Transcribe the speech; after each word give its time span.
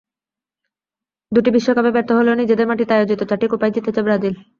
দুটি 1.31 1.49
বিশ্বকাপে 1.55 1.91
ব্যর্থ 1.93 2.09
হলেও 2.17 2.39
নিজেদের 2.41 2.69
মাটিতে 2.69 2.91
আয়োজিত 2.95 3.21
চারটি 3.29 3.45
কোপাই 3.49 3.73
জিতেছে 3.75 4.01
ব্রাজিল। 4.05 4.35